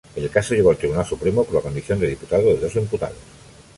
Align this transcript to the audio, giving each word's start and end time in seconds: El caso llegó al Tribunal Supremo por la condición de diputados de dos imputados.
El 0.15 0.31
caso 0.31 0.55
llegó 0.55 0.71
al 0.71 0.77
Tribunal 0.77 1.05
Supremo 1.05 1.43
por 1.43 1.53
la 1.53 1.61
condición 1.61 1.99
de 1.99 2.07
diputados 2.07 2.45
de 2.45 2.57
dos 2.57 2.75
imputados. 2.75 3.19